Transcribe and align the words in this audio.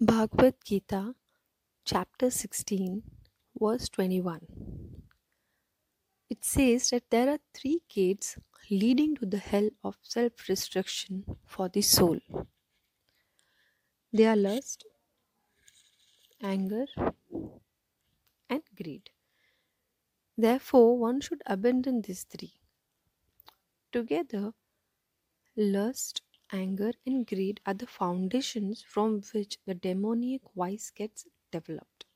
Bhagavad 0.00 0.54
Gita, 0.64 1.14
chapter 1.84 2.30
16, 2.30 3.02
verse 3.60 3.88
21. 3.88 4.40
It 6.30 6.44
says 6.44 6.90
that 6.90 7.10
there 7.10 7.28
are 7.30 7.38
three 7.54 7.82
gates 7.88 8.38
leading 8.70 9.16
to 9.16 9.26
the 9.26 9.38
hell 9.38 9.70
of 9.84 9.96
self 10.02 10.48
restriction 10.48 11.24
for 11.46 11.68
the 11.68 11.82
soul 11.82 12.18
they 14.12 14.26
are 14.26 14.36
lust, 14.36 14.84
anger, 16.42 16.86
and 18.50 18.62
greed. 18.74 19.10
Therefore, 20.38 20.96
one 20.98 21.20
should 21.20 21.42
abandon 21.44 22.00
these 22.00 22.22
three. 22.24 22.54
Together, 23.92 24.54
lust, 25.56 26.22
anger, 26.52 26.92
and 27.06 27.26
greed 27.26 27.60
are 27.66 27.74
the 27.74 27.86
foundations 27.86 28.82
from 28.82 29.22
which 29.34 29.58
the 29.66 29.74
demoniac 29.74 30.42
vice 30.54 30.90
gets 30.90 31.26
developed. 31.50 32.06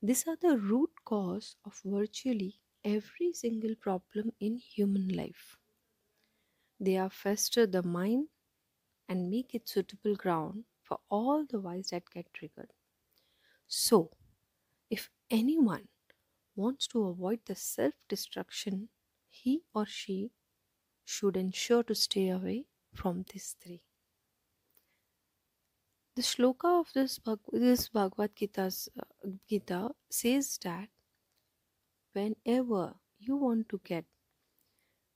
These 0.00 0.28
are 0.28 0.36
the 0.36 0.56
root 0.56 1.04
cause 1.04 1.56
of 1.64 1.80
virtually 1.84 2.60
every 2.84 3.32
single 3.32 3.74
problem 3.74 4.30
in 4.38 4.58
human 4.58 5.08
life. 5.08 5.58
They 6.78 6.96
are 6.98 7.10
fester 7.10 7.66
the 7.66 7.82
mind 7.82 8.28
and 9.08 9.30
make 9.30 9.54
it 9.54 9.68
suitable 9.68 10.16
ground 10.16 10.66
for 10.82 11.00
all 11.10 11.46
the 11.46 11.60
vice 11.60 11.90
that 11.90 12.10
get 12.10 12.34
triggered. 12.34 12.72
So, 13.68 14.12
if 14.90 15.10
anyone 15.30 15.88
wants 16.56 16.86
to 16.88 17.04
avoid 17.04 17.44
the 17.46 17.56
self 17.56 17.94
destruction, 18.08 18.90
he 19.30 19.64
or 19.74 19.86
she 19.86 20.32
should 21.04 21.36
ensure 21.36 21.84
to 21.84 21.94
stay 21.94 22.30
away 22.30 22.66
from 22.94 23.24
these 23.32 23.56
three. 23.60 23.82
The 26.16 26.22
shloka 26.22 26.80
of 26.80 26.92
this, 26.92 27.20
this 27.52 27.88
Bhagavad 27.88 28.34
Gita's, 28.36 28.88
uh, 28.98 29.28
Gita 29.48 29.90
says 30.10 30.58
that 30.62 30.88
whenever 32.14 32.94
you 33.18 33.36
want 33.36 33.68
to 33.68 33.78
get 33.84 34.06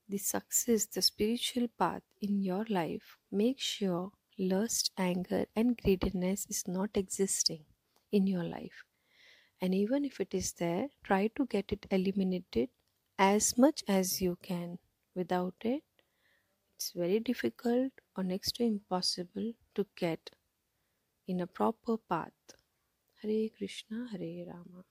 the 0.09 0.17
success, 0.17 0.85
the 0.87 1.01
spiritual 1.01 1.67
path 1.69 2.01
in 2.21 2.41
your 2.41 2.65
life, 2.69 3.17
make 3.31 3.59
sure 3.59 4.11
lust, 4.37 4.91
anger, 4.97 5.45
and 5.55 5.77
greediness 5.77 6.45
is 6.49 6.67
not 6.67 6.97
existing 6.97 7.63
in 8.11 8.27
your 8.27 8.43
life. 8.43 8.83
And 9.61 9.75
even 9.75 10.05
if 10.05 10.19
it 10.19 10.33
is 10.33 10.53
there, 10.53 10.89
try 11.03 11.27
to 11.35 11.45
get 11.45 11.71
it 11.71 11.85
eliminated 11.91 12.69
as 13.17 13.57
much 13.57 13.83
as 13.87 14.21
you 14.21 14.37
can. 14.41 14.79
Without 15.15 15.55
it, 15.61 15.83
it's 16.79 16.91
very 16.91 17.19
difficult 17.19 17.91
or 18.15 18.23
next 18.23 18.53
to 18.55 18.63
impossible 18.63 19.51
to 19.75 19.85
get 19.97 20.29
in 21.27 21.41
a 21.41 21.47
proper 21.47 21.97
path. 21.97 22.31
Hare 23.21 23.49
Krishna, 23.57 24.07
Hare 24.13 24.45
Rama. 24.47 24.85